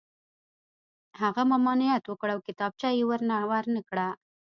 هغه 1.21 1.41
ممانعت 1.51 2.03
وکړ 2.07 2.29
او 2.35 2.39
کتابچه 2.47 2.89
یې 2.97 3.03
ور 3.09 3.21
نه 3.75 3.81
کړه 3.89 4.07